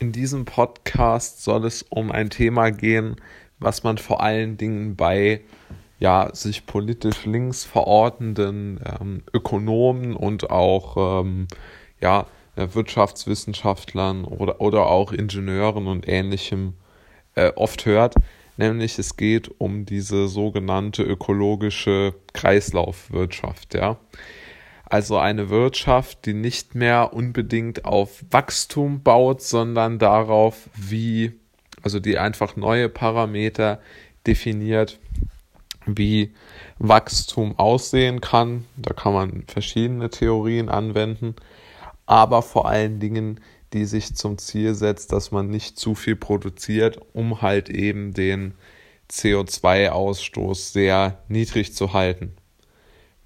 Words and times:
In 0.00 0.12
diesem 0.12 0.44
Podcast 0.44 1.42
soll 1.42 1.64
es 1.64 1.82
um 1.82 2.12
ein 2.12 2.30
Thema 2.30 2.70
gehen, 2.70 3.16
was 3.58 3.82
man 3.82 3.98
vor 3.98 4.22
allen 4.22 4.56
Dingen 4.56 4.94
bei 4.94 5.40
ja, 5.98 6.30
sich 6.32 6.66
politisch 6.66 7.26
links 7.26 7.64
verortenden 7.64 8.80
ähm, 8.84 9.22
Ökonomen 9.34 10.14
und 10.14 10.50
auch 10.50 11.22
ähm, 11.22 11.48
ja, 12.00 12.26
Wirtschaftswissenschaftlern 12.54 14.24
oder, 14.24 14.60
oder 14.60 14.86
auch 14.86 15.12
Ingenieuren 15.12 15.88
und 15.88 16.08
ähnlichem 16.08 16.74
äh, 17.34 17.52
oft 17.56 17.84
hört, 17.84 18.14
nämlich 18.56 18.98
es 19.00 19.16
geht 19.16 19.50
um 19.60 19.84
diese 19.84 20.28
sogenannte 20.28 21.02
ökologische 21.02 22.14
Kreislaufwirtschaft, 22.32 23.74
ja. 23.74 23.98
Also 24.90 25.18
eine 25.18 25.50
Wirtschaft, 25.50 26.24
die 26.24 26.32
nicht 26.32 26.74
mehr 26.74 27.12
unbedingt 27.12 27.84
auf 27.84 28.24
Wachstum 28.30 29.02
baut, 29.02 29.42
sondern 29.42 29.98
darauf, 29.98 30.70
wie, 30.74 31.34
also 31.82 32.00
die 32.00 32.16
einfach 32.16 32.56
neue 32.56 32.88
Parameter 32.88 33.80
definiert, 34.26 34.98
wie 35.84 36.32
Wachstum 36.78 37.58
aussehen 37.58 38.22
kann. 38.22 38.64
Da 38.76 38.94
kann 38.94 39.12
man 39.12 39.44
verschiedene 39.46 40.08
Theorien 40.08 40.70
anwenden, 40.70 41.36
aber 42.06 42.40
vor 42.40 42.66
allen 42.66 42.98
Dingen, 42.98 43.40
die 43.74 43.84
sich 43.84 44.16
zum 44.16 44.38
Ziel 44.38 44.74
setzt, 44.74 45.12
dass 45.12 45.32
man 45.32 45.50
nicht 45.50 45.78
zu 45.78 45.94
viel 45.94 46.16
produziert, 46.16 46.98
um 47.12 47.42
halt 47.42 47.68
eben 47.68 48.14
den 48.14 48.54
CO2-Ausstoß 49.10 50.72
sehr 50.72 51.22
niedrig 51.28 51.74
zu 51.74 51.92
halten. 51.92 52.34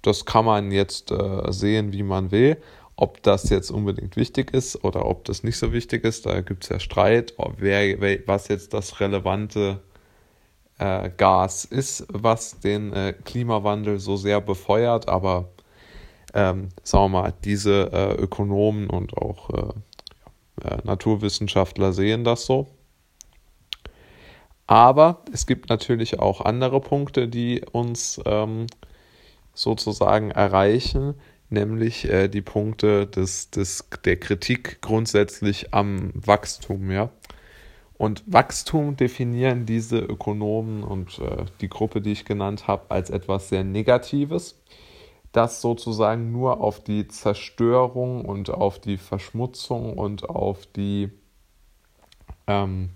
Das 0.03 0.25
kann 0.25 0.45
man 0.45 0.71
jetzt 0.71 1.11
äh, 1.11 1.51
sehen, 1.51 1.91
wie 1.93 2.03
man 2.03 2.31
will. 2.31 2.57
Ob 2.95 3.23
das 3.23 3.49
jetzt 3.49 3.71
unbedingt 3.71 4.15
wichtig 4.15 4.53
ist 4.53 4.83
oder 4.83 5.07
ob 5.07 5.25
das 5.25 5.43
nicht 5.43 5.57
so 5.57 5.73
wichtig 5.73 6.03
ist, 6.03 6.27
da 6.27 6.41
gibt 6.41 6.63
es 6.63 6.69
ja 6.69 6.79
Streit, 6.79 7.33
wer, 7.57 7.99
wer, 7.99 8.19
was 8.27 8.49
jetzt 8.49 8.73
das 8.73 8.99
relevante 8.99 9.81
äh, 10.77 11.09
Gas 11.17 11.65
ist, 11.65 12.05
was 12.09 12.59
den 12.59 12.93
äh, 12.93 13.13
Klimawandel 13.25 13.99
so 13.99 14.15
sehr 14.15 14.41
befeuert. 14.41 15.07
Aber 15.09 15.49
ähm, 16.35 16.69
sagen 16.83 17.05
wir 17.05 17.21
mal, 17.21 17.33
diese 17.43 17.91
äh, 17.91 18.13
Ökonomen 18.15 18.89
und 18.89 19.17
auch 19.17 19.49
äh, 19.49 20.67
äh, 20.67 20.77
Naturwissenschaftler 20.83 21.93
sehen 21.93 22.23
das 22.23 22.45
so. 22.45 22.67
Aber 24.67 25.23
es 25.31 25.45
gibt 25.45 25.69
natürlich 25.69 26.19
auch 26.19 26.41
andere 26.41 26.79
Punkte, 26.79 27.27
die 27.27 27.63
uns 27.71 28.19
ähm, 28.25 28.67
sozusagen 29.53 30.31
erreichen, 30.31 31.15
nämlich 31.49 32.09
äh, 32.09 32.27
die 32.27 32.41
Punkte 32.41 33.07
des, 33.07 33.49
des, 33.51 33.87
der 34.05 34.19
Kritik 34.19 34.81
grundsätzlich 34.81 35.73
am 35.73 36.11
Wachstum, 36.13 36.91
ja. 36.91 37.09
Und 37.95 38.23
Wachstum 38.25 38.97
definieren 38.97 39.65
diese 39.65 39.99
Ökonomen 39.99 40.83
und 40.83 41.19
äh, 41.19 41.45
die 41.61 41.69
Gruppe, 41.69 42.01
die 42.01 42.11
ich 42.11 42.25
genannt 42.25 42.67
habe, 42.67 42.89
als 42.89 43.09
etwas 43.09 43.49
sehr 43.49 43.63
Negatives, 43.63 44.59
das 45.31 45.61
sozusagen 45.61 46.31
nur 46.31 46.59
auf 46.59 46.83
die 46.83 47.07
Zerstörung 47.07 48.25
und 48.25 48.49
auf 48.49 48.79
die 48.79 48.97
Verschmutzung 48.97 49.97
und 49.97 50.29
auf 50.29 50.65
die, 50.65 51.11
ähm, 52.47 52.89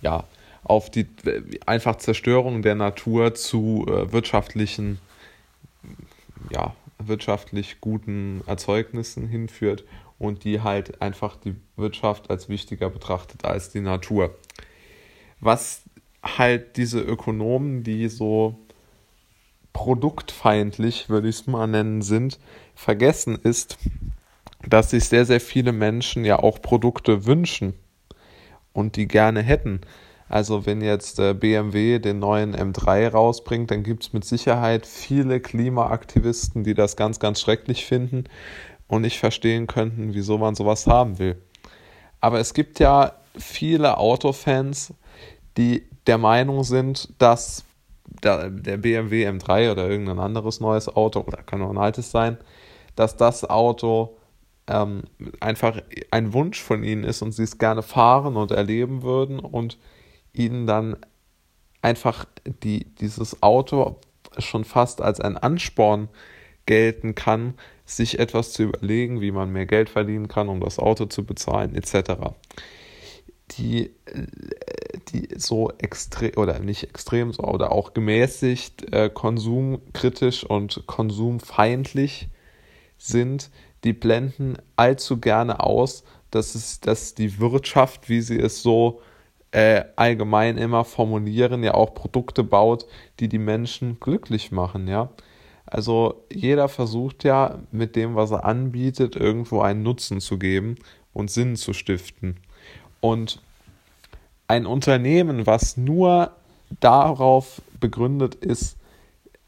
ja, 0.00 0.24
auf 0.64 0.90
die 0.90 1.06
äh, 1.24 1.42
einfach 1.66 1.96
Zerstörung 1.96 2.62
der 2.62 2.74
Natur 2.74 3.34
zu 3.34 3.86
äh, 3.88 4.12
wirtschaftlichen 4.12 5.00
ja, 6.50 6.74
wirtschaftlich 6.98 7.80
guten 7.80 8.42
Erzeugnissen 8.46 9.26
hinführt 9.26 9.84
und 10.18 10.44
die 10.44 10.60
halt 10.60 11.00
einfach 11.00 11.36
die 11.36 11.56
Wirtschaft 11.76 12.30
als 12.30 12.48
wichtiger 12.48 12.90
betrachtet 12.90 13.44
als 13.44 13.70
die 13.70 13.80
Natur. 13.80 14.36
Was 15.40 15.82
halt 16.22 16.76
diese 16.76 17.00
Ökonomen, 17.00 17.82
die 17.82 18.08
so 18.08 18.58
produktfeindlich, 19.72 21.08
würde 21.08 21.28
ich 21.28 21.36
es 21.36 21.46
mal 21.46 21.66
nennen, 21.66 22.02
sind, 22.02 22.38
vergessen 22.74 23.36
ist, 23.36 23.78
dass 24.68 24.90
sich 24.90 25.06
sehr, 25.06 25.24
sehr 25.24 25.40
viele 25.40 25.72
Menschen 25.72 26.24
ja 26.24 26.38
auch 26.38 26.60
Produkte 26.60 27.24
wünschen 27.24 27.74
und 28.72 28.96
die 28.96 29.08
gerne 29.08 29.42
hätten. 29.42 29.80
Also 30.30 30.64
wenn 30.64 30.80
jetzt 30.80 31.18
äh, 31.18 31.34
BMW 31.34 31.98
den 31.98 32.20
neuen 32.20 32.54
M3 32.54 33.08
rausbringt, 33.08 33.72
dann 33.72 33.82
gibt 33.82 34.04
es 34.04 34.12
mit 34.12 34.24
Sicherheit 34.24 34.86
viele 34.86 35.40
Klimaaktivisten, 35.40 36.62
die 36.62 36.74
das 36.74 36.94
ganz, 36.94 37.18
ganz 37.18 37.40
schrecklich 37.40 37.84
finden 37.84 38.24
und 38.86 39.02
nicht 39.02 39.18
verstehen 39.18 39.66
könnten, 39.66 40.14
wieso 40.14 40.38
man 40.38 40.54
sowas 40.54 40.86
haben 40.86 41.18
will. 41.18 41.42
Aber 42.20 42.38
es 42.38 42.54
gibt 42.54 42.78
ja 42.78 43.14
viele 43.36 43.98
Autofans, 43.98 44.94
die 45.56 45.88
der 46.06 46.18
Meinung 46.18 46.62
sind, 46.62 47.12
dass 47.18 47.64
der, 48.22 48.50
BMW 48.50 49.28
M3 49.28 49.72
oder 49.72 49.88
irgendein 49.90 50.20
anderes 50.20 50.60
neues 50.60 50.88
Auto, 50.88 51.22
oder 51.22 51.42
kann 51.42 51.60
auch 51.60 51.70
ein 51.70 51.78
altes 51.78 52.12
sein, 52.12 52.38
dass 52.94 53.16
das 53.16 53.50
Auto 53.50 54.16
ähm, 54.68 55.02
einfach 55.40 55.80
ein 56.12 56.32
Wunsch 56.32 56.62
von 56.62 56.84
ihnen 56.84 57.02
ist 57.02 57.20
und 57.20 57.32
sie 57.32 57.42
es 57.42 57.58
gerne 57.58 57.82
fahren 57.82 58.36
und 58.36 58.52
erleben 58.52 59.02
würden 59.02 59.40
und 59.40 59.76
ihnen 60.32 60.66
dann 60.66 60.96
einfach 61.82 62.26
die, 62.62 62.84
dieses 63.00 63.42
Auto 63.42 64.00
schon 64.38 64.64
fast 64.64 65.00
als 65.00 65.20
ein 65.20 65.36
Ansporn 65.36 66.08
gelten 66.66 67.14
kann, 67.14 67.54
sich 67.84 68.18
etwas 68.18 68.52
zu 68.52 68.64
überlegen, 68.64 69.20
wie 69.20 69.32
man 69.32 69.50
mehr 69.50 69.66
Geld 69.66 69.90
verdienen 69.90 70.28
kann, 70.28 70.48
um 70.48 70.60
das 70.60 70.78
Auto 70.78 71.06
zu 71.06 71.24
bezahlen, 71.24 71.74
etc. 71.74 72.12
Die, 73.52 73.90
die 75.08 75.28
so 75.36 75.72
extrem 75.78 76.36
oder 76.36 76.60
nicht 76.60 76.84
extrem 76.84 77.32
so 77.32 77.42
oder 77.42 77.72
auch 77.72 77.92
gemäßigt 77.94 78.92
äh, 78.92 79.10
konsumkritisch 79.12 80.44
und 80.44 80.86
konsumfeindlich 80.86 82.28
sind, 82.98 83.50
die 83.82 83.92
blenden 83.92 84.56
allzu 84.76 85.18
gerne 85.18 85.60
aus, 85.60 86.04
dass 86.30 86.54
es, 86.54 86.80
dass 86.80 87.14
die 87.14 87.40
Wirtschaft, 87.40 88.08
wie 88.08 88.20
sie 88.20 88.38
es 88.38 88.62
so 88.62 89.00
äh, 89.52 89.84
allgemein 89.96 90.58
immer 90.58 90.84
formulieren, 90.84 91.64
ja 91.64 91.74
auch 91.74 91.94
Produkte 91.94 92.44
baut, 92.44 92.86
die 93.18 93.28
die 93.28 93.38
Menschen 93.38 93.98
glücklich 94.00 94.52
machen, 94.52 94.88
ja. 94.88 95.10
Also 95.66 96.24
jeder 96.32 96.68
versucht 96.68 97.22
ja 97.22 97.60
mit 97.70 97.94
dem, 97.94 98.16
was 98.16 98.32
er 98.32 98.44
anbietet, 98.44 99.14
irgendwo 99.14 99.60
einen 99.60 99.84
Nutzen 99.84 100.20
zu 100.20 100.36
geben 100.38 100.76
und 101.12 101.30
Sinn 101.30 101.54
zu 101.54 101.72
stiften. 101.72 102.38
Und 103.00 103.40
ein 104.48 104.66
Unternehmen, 104.66 105.46
was 105.46 105.76
nur 105.76 106.32
darauf 106.80 107.62
begründet 107.78 108.34
ist, 108.34 108.76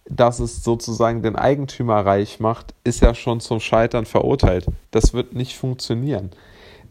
dass 0.08 0.38
es 0.38 0.62
sozusagen 0.62 1.22
den 1.22 1.36
Eigentümer 1.36 2.04
reich 2.06 2.40
macht, 2.40 2.74
ist 2.84 3.00
ja 3.00 3.14
schon 3.14 3.40
zum 3.40 3.60
Scheitern 3.60 4.04
verurteilt. 4.04 4.66
Das 4.90 5.14
wird 5.14 5.34
nicht 5.34 5.56
funktionieren. 5.56 6.30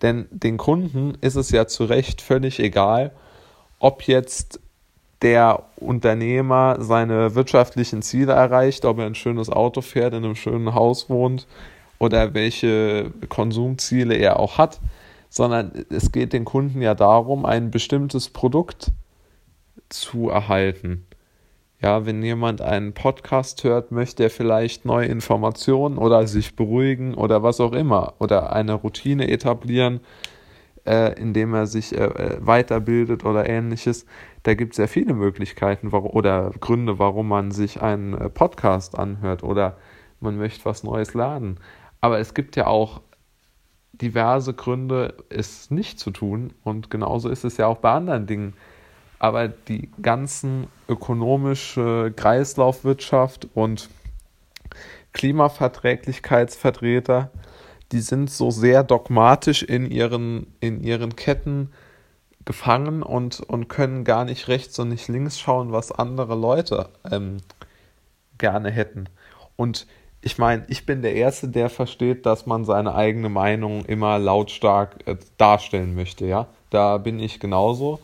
Denn 0.01 0.28
den 0.31 0.57
Kunden 0.57 1.17
ist 1.22 1.35
es 1.35 1.51
ja 1.51 1.67
zu 1.67 1.85
Recht 1.85 2.22
völlig 2.22 2.59
egal, 2.59 3.12
ob 3.79 4.03
jetzt 4.03 4.59
der 5.22 5.63
Unternehmer 5.75 6.78
seine 6.79 7.35
wirtschaftlichen 7.35 8.01
Ziele 8.01 8.34
erreicht, 8.34 8.85
ob 8.85 9.00
er 9.00 9.06
ein 9.06 9.16
schönes 9.16 9.50
Auto 9.50 9.81
fährt, 9.81 10.13
in 10.13 10.25
einem 10.25 10.35
schönen 10.35 10.73
Haus 10.73 11.09
wohnt 11.09 11.47
oder 12.00 12.34
welche 12.34 13.11
Konsumziele 13.29 14.16
er 14.16 14.40
auch 14.40 14.57
hat, 14.57 14.79
sondern 15.29 15.85
es 15.90 16.11
geht 16.11 16.34
den 16.34 16.45
Kunden 16.45 16.81
ja 16.81 16.95
darum, 16.95 17.45
ein 17.45 17.69
bestimmtes 17.69 18.29
Produkt 18.29 18.91
zu 19.90 20.29
erhalten. 20.29 21.06
Ja, 21.81 22.06
wenn 22.06 22.22
jemand 22.22 22.62
einen 22.62 22.94
Podcast 22.94 23.64
hört, 23.64 23.92
möchte 23.92 24.22
er 24.22 24.30
vielleicht 24.30 24.86
neue 24.86 25.08
Informationen 25.08 25.97
oder 25.97 26.28
sich 26.28 26.56
beruhigen 26.56 27.16
oder 27.16 27.42
was 27.42 27.59
auch 27.59 27.74
immer 27.74 28.14
oder 28.19 28.53
eine 28.53 28.75
Routine 28.75 29.28
etablieren, 29.28 30.00
äh, 30.86 31.20
indem 31.20 31.56
er 31.56 31.66
sich 31.66 31.97
äh, 31.97 32.38
weiterbildet 32.40 33.26
oder 33.26 33.50
ähnliches. 33.50 34.05
Da 34.44 34.53
gibt 34.53 34.73
es 34.73 34.78
ja 34.78 34.85
viele 34.85 35.16
Möglichkeiten 35.16 35.90
oder 35.90 36.52
Gründe, 36.59 37.00
warum 37.00 37.28
man 37.28 37.50
sich 37.50 37.82
einen 37.82 38.14
äh, 38.14 38.29
Podcast 38.29 39.00
anhört 39.00 39.41
oder 39.44 39.78
man 40.20 40.38
möchte 40.38 40.66
was 40.66 40.84
Neues 40.84 41.16
lernen. 41.16 41.59
Aber 42.00 42.20
es 42.20 42.35
gibt 42.35 42.55
ja 42.55 42.67
auch 42.67 43.02
diverse 43.91 44.53
Gründe, 44.53 45.16
es 45.29 45.72
nicht 45.72 46.00
zu 46.00 46.11
tun. 46.11 46.53
Und 46.64 46.91
genauso 46.91 47.29
ist 47.29 47.44
es 47.44 47.58
ja 47.58 47.66
auch 47.66 47.78
bei 47.78 47.91
anderen 47.91 48.28
Dingen 48.28 48.53
aber 49.22 49.47
die 49.50 49.90
ganzen 50.02 50.68
ökonomische 50.90 52.12
Kreislaufwirtschaft 52.16 53.47
und 53.53 53.91
Klimaverträglichkeitsvertreter, 55.14 57.29
die 57.91 58.00
sind 58.00 58.32
so 58.32 58.50
sehr 58.50 58.84
dogmatisch 58.84 59.62
in 59.62 59.85
ihren, 59.85 60.47
in 60.59 60.82
ihren 60.82 61.16
Ketten 61.16 61.70
gefangen 62.46 63.03
und, 63.03 63.41
und 63.41 63.68
können 63.68 64.06
gar 64.06 64.26
nicht 64.26 64.47
rechts 64.47 64.79
und 64.79 64.90
nicht 64.90 65.08
links 65.08 65.40
schauen, 65.40 65.72
was 65.72 65.91
andere 65.91 66.34
Leute 66.34 66.90
ähm, 67.12 67.38
gerne 68.40 68.72
hätten. 68.72 69.08
Und 69.56 69.85
ich 70.22 70.40
meine, 70.40 70.66
ich 70.67 70.88
bin 70.88 71.03
der 71.03 71.14
Erste, 71.14 71.47
der 71.47 71.70
versteht, 71.70 72.26
dass 72.26 72.47
man 72.47 72.66
seine 72.66 72.96
eigene 72.96 73.29
Meinung 73.29 73.85
immer 73.85 74.17
lautstark 74.17 74.96
äh, 75.06 75.16
darstellen 75.38 75.94
möchte, 75.94 76.26
ja. 76.26 76.47
Da 76.72 76.97
bin 76.97 77.20
ich 77.20 77.40
genauso. 77.40 78.00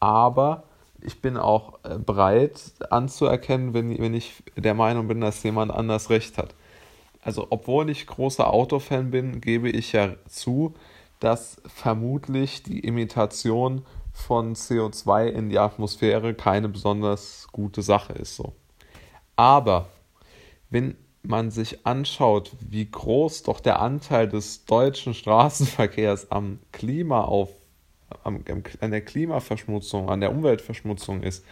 Aber 0.00 0.64
ich 1.02 1.20
bin 1.20 1.36
auch 1.36 1.78
äh, 1.84 1.98
bereit 1.98 2.60
anzuerkennen, 2.90 3.74
wenn, 3.74 3.98
wenn 3.98 4.14
ich 4.14 4.42
der 4.56 4.74
Meinung 4.74 5.08
bin, 5.08 5.20
dass 5.20 5.42
jemand 5.42 5.70
anders 5.70 6.10
recht 6.10 6.38
hat. 6.38 6.54
Also, 7.22 7.46
obwohl 7.50 7.90
ich 7.90 8.06
großer 8.06 8.52
Autofan 8.52 9.10
bin, 9.10 9.40
gebe 9.40 9.68
ich 9.68 9.92
ja 9.92 10.14
zu, 10.26 10.74
dass 11.20 11.60
vermutlich 11.66 12.62
die 12.62 12.80
Imitation 12.80 13.84
von 14.12 14.54
CO2 14.54 15.26
in 15.26 15.50
die 15.50 15.58
Atmosphäre 15.58 16.34
keine 16.34 16.68
besonders 16.68 17.48
gute 17.52 17.82
Sache 17.82 18.14
ist. 18.14 18.36
So. 18.36 18.54
Aber 19.36 19.88
wenn 20.70 20.96
man 21.22 21.50
sich 21.50 21.86
anschaut, 21.86 22.52
wie 22.60 22.90
groß 22.90 23.42
doch 23.42 23.60
der 23.60 23.80
Anteil 23.80 24.28
des 24.28 24.64
deutschen 24.64 25.12
Straßenverkehrs 25.12 26.30
am 26.30 26.58
Klima 26.72 27.22
auf, 27.22 27.50
am, 28.24 28.44
an 28.80 28.90
der 28.90 29.00
Klimaverschmutzung, 29.00 30.08
an 30.08 30.20
der 30.20 30.32
Umweltverschmutzung 30.32 31.22
ist, 31.22 31.44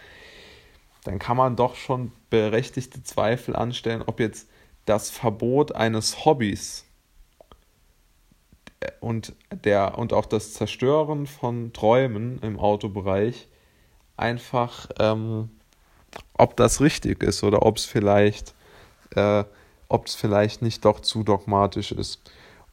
dann 1.03 1.19
kann 1.19 1.37
man 1.37 1.55
doch 1.55 1.75
schon 1.75 2.11
berechtigte 2.29 3.03
Zweifel 3.03 3.55
anstellen, 3.55 4.03
ob 4.05 4.19
jetzt 4.19 4.49
das 4.85 5.09
Verbot 5.09 5.73
eines 5.73 6.25
Hobbys 6.25 6.85
und, 8.99 9.33
der, 9.51 9.97
und 9.97 10.13
auch 10.13 10.25
das 10.25 10.53
Zerstören 10.53 11.27
von 11.27 11.73
Träumen 11.73 12.39
im 12.41 12.59
Autobereich 12.59 13.47
einfach, 14.17 14.87
ähm, 14.99 15.49
ob 16.33 16.55
das 16.57 16.81
richtig 16.81 17.23
ist 17.23 17.43
oder 17.43 17.65
ob 17.65 17.77
es 17.77 17.85
vielleicht, 17.85 18.53
äh, 19.15 19.43
ob 19.87 20.07
es 20.07 20.15
vielleicht 20.15 20.61
nicht 20.61 20.85
doch 20.85 20.99
zu 20.99 21.23
dogmatisch 21.23 21.91
ist. 21.91 22.21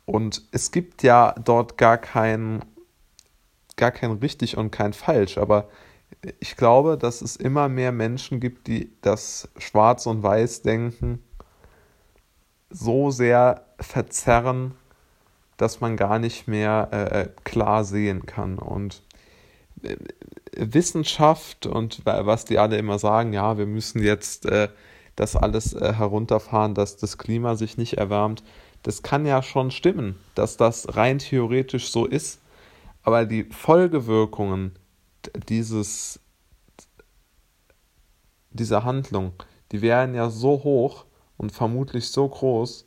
Und 0.04 0.42
es 0.52 0.70
gibt 0.70 1.02
ja 1.02 1.34
dort 1.44 1.76
gar 1.76 1.98
kein, 1.98 2.64
gar 3.76 3.90
kein 3.90 4.12
richtig 4.12 4.56
und 4.56 4.70
kein 4.70 4.92
falsch, 4.92 5.38
aber 5.38 5.68
ich 6.40 6.56
glaube, 6.56 6.96
dass 6.96 7.20
es 7.20 7.36
immer 7.36 7.68
mehr 7.68 7.92
Menschen 7.92 8.40
gibt, 8.40 8.66
die 8.68 8.92
das 9.02 9.48
Schwarz- 9.58 10.06
und 10.06 10.22
Weiß-Denken 10.22 11.22
so 12.70 13.10
sehr 13.10 13.66
verzerren, 13.80 14.74
dass 15.56 15.80
man 15.80 15.96
gar 15.96 16.18
nicht 16.18 16.48
mehr 16.48 16.88
äh, 16.92 17.20
äh, 17.22 17.28
klar 17.44 17.84
sehen 17.84 18.26
kann. 18.26 18.58
Und 18.58 19.02
äh, 19.82 19.96
Wissenschaft 20.56 21.66
und 21.66 22.02
was 22.04 22.44
die 22.44 22.58
alle 22.58 22.78
immer 22.78 22.98
sagen, 22.98 23.32
ja, 23.32 23.58
wir 23.58 23.66
müssen 23.66 24.02
jetzt 24.02 24.46
äh, 24.46 24.68
das 25.16 25.36
alles 25.36 25.74
äh, 25.74 25.94
herunterfahren, 25.94 26.74
dass 26.74 26.96
das 26.96 27.18
Klima 27.18 27.56
sich 27.56 27.76
nicht 27.76 27.94
erwärmt, 27.94 28.42
das 28.82 29.02
kann 29.02 29.26
ja 29.26 29.42
schon 29.42 29.70
stimmen, 29.70 30.16
dass 30.34 30.56
das 30.56 30.96
rein 30.96 31.18
theoretisch 31.18 31.90
so 31.90 32.06
ist. 32.06 32.40
Aber 33.06 33.24
die 33.24 33.44
Folgewirkungen 33.44 34.76
dieses, 35.48 36.18
dieser 38.50 38.82
Handlung, 38.82 39.32
die 39.70 39.80
wären 39.80 40.12
ja 40.12 40.28
so 40.28 40.64
hoch 40.64 41.04
und 41.36 41.52
vermutlich 41.52 42.10
so 42.10 42.28
groß, 42.28 42.84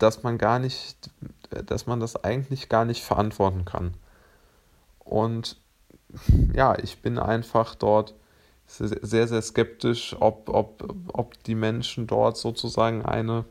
dass 0.00 0.24
man 0.24 0.38
gar 0.38 0.58
nicht, 0.58 1.08
dass 1.50 1.86
man 1.86 2.00
das 2.00 2.16
eigentlich 2.16 2.68
gar 2.68 2.84
nicht 2.84 3.04
verantworten 3.04 3.64
kann. 3.64 3.94
Und 4.98 5.60
ja, 6.52 6.76
ich 6.80 7.00
bin 7.00 7.20
einfach 7.20 7.76
dort 7.76 8.12
sehr, 8.66 9.28
sehr 9.28 9.42
skeptisch, 9.42 10.16
ob, 10.18 10.48
ob, 10.48 10.92
ob 11.12 11.44
die 11.44 11.54
Menschen 11.54 12.08
dort 12.08 12.36
sozusagen 12.36 13.04
eine, 13.04 13.44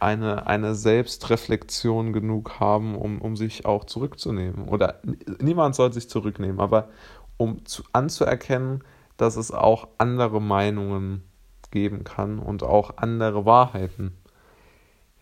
eine, 0.00 0.46
eine 0.46 0.74
Selbstreflexion 0.74 2.12
genug 2.12 2.58
haben, 2.60 2.94
um, 2.94 3.20
um 3.20 3.36
sich 3.36 3.66
auch 3.66 3.84
zurückzunehmen. 3.84 4.68
Oder 4.68 5.00
niemand 5.40 5.74
soll 5.74 5.92
sich 5.92 6.08
zurücknehmen, 6.08 6.60
aber 6.60 6.88
um 7.36 7.64
zu, 7.64 7.82
anzuerkennen, 7.92 8.82
dass 9.16 9.36
es 9.36 9.50
auch 9.50 9.88
andere 9.98 10.40
Meinungen 10.40 11.22
geben 11.70 12.04
kann 12.04 12.38
und 12.38 12.62
auch 12.62 12.96
andere 12.96 13.44
Wahrheiten. 13.44 14.16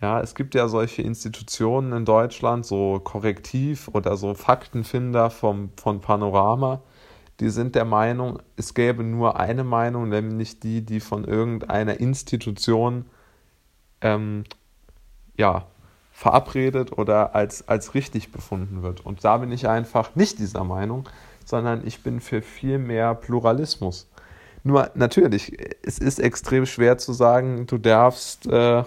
Ja, 0.01 0.21
es 0.21 0.35
gibt 0.35 0.55
ja 0.55 0.69
solche 0.69 1.03
Institutionen 1.03 1.93
in 1.93 2.05
Deutschland, 2.05 2.65
so 2.65 3.01
Korrektiv 3.03 3.89
oder 3.89 4.17
so 4.17 4.35
Faktenfinder 4.35 5.31
vom, 5.31 5.71
von 5.77 6.01
Panorama, 6.01 6.83
die 7.41 7.51
sind 7.51 7.75
der 7.75 7.85
Meinung, 7.85 8.41
es 8.57 8.75
gäbe 8.75 9.05
nur 9.05 9.39
eine 9.39 9.63
Meinung, 9.63 10.09
nämlich 10.09 10.59
die, 10.61 10.85
die 10.85 11.01
von 11.01 11.25
irgendeiner 11.25 12.01
Institution 12.01 13.07
ähm, 14.01 14.45
ja, 15.39 15.67
verabredet 16.13 16.99
oder 16.99 17.35
als, 17.35 17.67
als 17.67 17.95
richtig 17.95 18.31
befunden 18.31 18.83
wird. 18.83 19.07
Und 19.07 19.25
da 19.25 19.39
bin 19.39 19.51
ich 19.51 19.69
einfach 19.69 20.15
nicht 20.15 20.39
dieser 20.39 20.65
Meinung, 20.65 21.09
sondern 21.47 21.87
ich 21.87 22.03
bin 22.03 22.21
für 22.21 22.43
viel 22.43 22.79
mehr 22.79 23.15
Pluralismus. 23.15 24.11
Nur 24.65 24.91
natürlich, 24.95 25.57
es 25.83 25.99
ist 25.99 26.19
extrem 26.19 26.67
schwer 26.67 26.99
zu 26.99 27.15
sagen, 27.15 27.67
du 27.67 27.79
darfst. 27.79 28.47
Äh, 28.47 28.85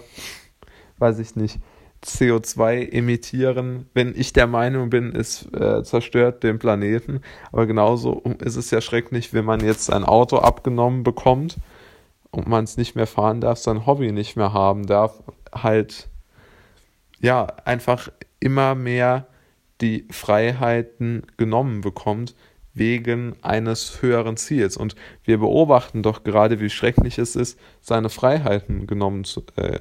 weiß 1.02 1.18
ich 1.18 1.36
nicht, 1.36 1.58
CO2 2.04 2.90
emittieren, 2.92 3.88
wenn 3.92 4.14
ich 4.16 4.32
der 4.32 4.46
Meinung 4.46 4.88
bin, 4.90 5.14
es 5.14 5.46
äh, 5.52 5.82
zerstört 5.82 6.42
den 6.42 6.58
Planeten. 6.58 7.20
Aber 7.52 7.66
genauso 7.66 8.22
ist 8.38 8.56
es 8.56 8.70
ja 8.70 8.80
schrecklich, 8.80 9.32
wenn 9.34 9.44
man 9.44 9.60
jetzt 9.60 9.92
ein 9.92 10.04
Auto 10.04 10.38
abgenommen 10.38 11.02
bekommt 11.02 11.58
und 12.30 12.48
man 12.48 12.64
es 12.64 12.76
nicht 12.76 12.96
mehr 12.96 13.06
fahren 13.06 13.40
darf, 13.40 13.58
sein 13.58 13.86
Hobby 13.86 14.10
nicht 14.10 14.36
mehr 14.36 14.52
haben 14.52 14.86
darf, 14.86 15.22
halt 15.52 16.08
ja 17.22 17.46
einfach 17.64 18.10
immer 18.40 18.74
mehr 18.74 19.26
die 19.80 20.06
Freiheiten 20.10 21.22
genommen 21.38 21.80
bekommt 21.80 22.34
wegen 22.74 23.36
eines 23.42 24.02
höheren 24.02 24.36
Ziels. 24.36 24.76
Und 24.76 24.94
wir 25.24 25.38
beobachten 25.38 26.02
doch 26.02 26.24
gerade, 26.24 26.60
wie 26.60 26.70
schrecklich 26.70 27.18
es 27.18 27.36
ist, 27.36 27.58
seine 27.80 28.08
Freiheiten 28.08 28.86
genommen 28.86 29.24
zu, 29.24 29.44
äh, 29.56 29.78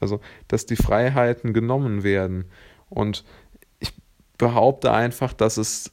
also, 0.00 0.20
dass 0.48 0.66
die 0.66 0.76
Freiheiten 0.76 1.52
genommen 1.52 2.02
werden. 2.02 2.44
Und 2.88 3.24
ich 3.78 3.92
behaupte 4.38 4.92
einfach, 4.92 5.32
dass 5.32 5.56
es, 5.56 5.90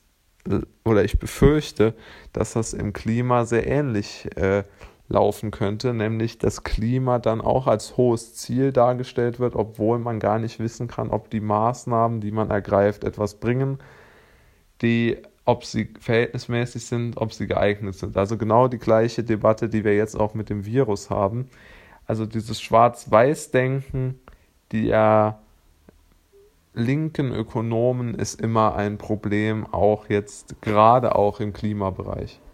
oder 0.84 1.04
ich 1.04 1.20
befürchte, 1.20 1.96
dass 2.34 2.54
das 2.54 2.74
im 2.74 2.94
Klima 2.94 3.46
sehr 3.46 3.66
ähnlich 3.66 4.28
äh, 4.36 4.64
laufen 5.10 5.52
könnte, 5.52 5.94
nämlich 5.94 6.38
das 6.38 6.64
Klima 6.64 7.20
dann 7.20 7.42
auch 7.42 7.68
als 7.68 7.98
hohes 7.98 8.34
Ziel 8.36 8.72
dargestellt 8.72 9.40
wird, 9.40 9.56
obwohl 9.56 10.00
man 10.00 10.20
gar 10.20 10.40
nicht 10.40 10.60
wissen 10.60 10.88
kann, 10.88 11.10
ob 11.10 11.30
die 11.30 11.42
Maßnahmen, 11.42 12.22
die 12.22 12.32
man 12.32 12.50
ergreift, 12.50 13.04
etwas 13.04 13.36
bringen, 13.36 13.80
die, 14.82 15.18
ob 15.46 15.66
sie 15.66 15.94
verhältnismäßig 16.00 16.86
sind, 16.86 17.18
ob 17.18 17.34
sie 17.34 17.48
geeignet 17.48 17.96
sind. 17.96 18.18
Also 18.18 18.38
genau 18.38 18.68
die 18.68 18.80
gleiche 18.80 19.24
Debatte, 19.24 19.70
die 19.70 19.84
wir 19.84 19.96
jetzt 19.96 20.20
auch 20.20 20.34
mit 20.34 20.50
dem 20.50 20.66
Virus 20.66 21.10
haben. 21.10 21.50
Also 22.06 22.26
dieses 22.26 22.62
Schwarz-Weiß-Denken 22.62 24.20
der 24.72 25.40
linken 26.74 27.32
Ökonomen 27.32 28.16
ist 28.16 28.42
immer 28.42 28.76
ein 28.76 28.98
Problem, 28.98 29.68
auch 29.72 30.10
jetzt 30.10 30.60
gerade 30.62 31.16
auch 31.16 31.40
im 31.40 31.54
Klimabereich. 31.54 32.40